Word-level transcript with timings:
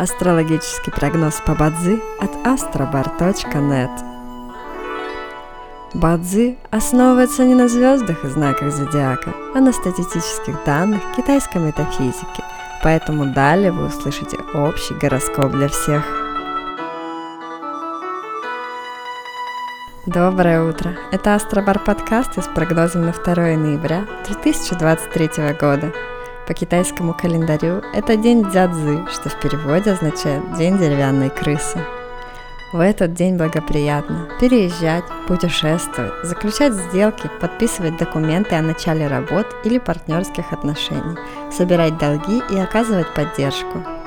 Астрологический 0.00 0.90
прогноз 0.90 1.42
по 1.44 1.54
Бадзи 1.54 2.00
от 2.20 2.30
astrobar.net 2.46 3.90
Бадзи 5.92 6.56
основывается 6.70 7.44
не 7.44 7.54
на 7.54 7.68
звездах 7.68 8.24
и 8.24 8.28
знаках 8.28 8.72
зодиака, 8.72 9.34
а 9.54 9.60
на 9.60 9.74
статистических 9.74 10.64
данных 10.64 11.02
китайской 11.18 11.58
метафизики, 11.58 12.42
поэтому 12.82 13.34
далее 13.34 13.72
вы 13.72 13.88
услышите 13.88 14.38
общий 14.54 14.94
гороскоп 14.94 15.52
для 15.52 15.68
всех. 15.68 16.02
Доброе 20.06 20.62
утро! 20.62 20.96
Это 21.12 21.34
Астробар 21.34 21.78
подкасты 21.78 22.40
с 22.40 22.46
прогнозом 22.46 23.02
на 23.02 23.12
2 23.12 23.34
ноября 23.34 24.06
2023 24.26 25.28
года. 25.60 25.92
По 26.50 26.54
китайскому 26.54 27.14
календарю 27.14 27.80
это 27.94 28.16
день 28.16 28.42
дзядзы, 28.42 29.06
что 29.12 29.28
в 29.28 29.38
переводе 29.38 29.92
означает 29.92 30.42
«день 30.58 30.78
деревянной 30.78 31.30
крысы». 31.30 31.78
В 32.72 32.80
этот 32.80 33.14
день 33.14 33.36
благоприятно 33.36 34.28
переезжать, 34.40 35.04
путешествовать, 35.28 36.24
заключать 36.24 36.72
сделки, 36.72 37.30
подписывать 37.40 37.98
документы 37.98 38.56
о 38.56 38.62
начале 38.62 39.06
работ 39.06 39.46
или 39.62 39.78
партнерских 39.78 40.52
отношений, 40.52 41.16
собирать 41.56 41.96
долги 41.98 42.42
и 42.50 42.58
оказывать 42.58 43.14
поддержку– 43.14 43.84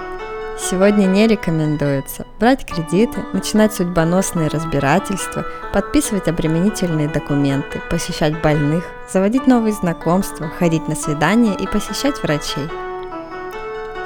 Сегодня 0.57 1.07
не 1.07 1.25
рекомендуется 1.25 2.27
брать 2.39 2.65
кредиты, 2.65 3.23
начинать 3.33 3.73
судьбоносные 3.73 4.49
разбирательства, 4.49 5.45
подписывать 5.73 6.27
обременительные 6.27 7.07
документы, 7.07 7.81
посещать 7.89 8.39
больных, 8.39 8.85
заводить 9.11 9.47
новые 9.47 9.73
знакомства, 9.73 10.49
ходить 10.49 10.87
на 10.87 10.95
свидания 10.95 11.55
и 11.55 11.65
посещать 11.65 12.21
врачей. 12.21 12.69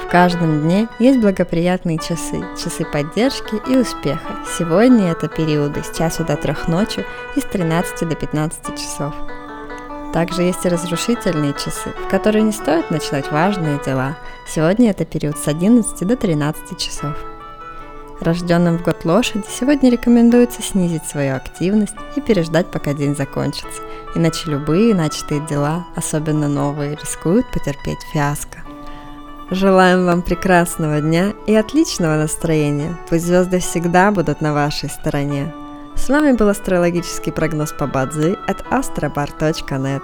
В 0.05 0.09
каждом 0.09 0.61
дне 0.61 0.87
есть 0.99 1.19
благоприятные 1.19 1.97
часы, 1.97 2.41
часы 2.57 2.85
поддержки 2.85 3.61
и 3.69 3.75
успеха. 3.75 4.37
Сегодня 4.57 5.11
это 5.11 5.27
периоды 5.27 5.83
с 5.83 5.95
часу 5.97 6.23
до 6.23 6.37
трех 6.37 6.69
ночи 6.69 7.05
и 7.35 7.41
с 7.41 7.43
13 7.43 8.07
до 8.07 8.15
15 8.15 8.77
часов. 8.77 9.13
Также 10.13 10.43
есть 10.43 10.65
и 10.65 10.69
разрушительные 10.69 11.53
часы, 11.53 11.89
в 12.05 12.09
которые 12.09 12.43
не 12.43 12.51
стоит 12.51 12.89
начинать 12.91 13.31
важные 13.31 13.79
дела. 13.85 14.17
Сегодня 14.47 14.91
это 14.91 15.05
период 15.05 15.37
с 15.37 15.47
11 15.47 16.07
до 16.07 16.15
13 16.15 16.77
часов. 16.77 17.15
Рожденным 18.19 18.79
в 18.79 18.83
год 18.83 19.05
лошади 19.05 19.45
сегодня 19.47 19.91
рекомендуется 19.91 20.63
снизить 20.63 21.05
свою 21.05 21.35
активность 21.35 21.95
и 22.15 22.21
переждать, 22.21 22.71
пока 22.71 22.93
день 22.93 23.15
закончится, 23.15 23.81
иначе 24.15 24.49
любые 24.49 24.95
начатые 24.95 25.45
дела, 25.45 25.85
особенно 25.95 26.47
новые, 26.47 26.95
рискуют 26.95 27.45
потерпеть 27.51 28.01
фиаско. 28.11 28.63
Желаем 29.51 30.05
вам 30.05 30.23
прекрасного 30.23 30.99
дня 30.99 31.33
и 31.45 31.53
отличного 31.53 32.17
настроения. 32.17 32.97
Пусть 33.07 33.25
звезды 33.25 33.59
всегда 33.59 34.11
будут 34.11 34.41
на 34.41 34.53
вашей 34.53 34.89
стороне. 34.89 35.53
С 35.97 36.09
вами 36.09 36.31
был 36.33 36.47
астрологический 36.47 37.33
прогноз 37.33 37.73
по 37.73 37.87
Бадзи 37.87 38.37
от 38.47 38.61
astrobar.net. 38.71 40.01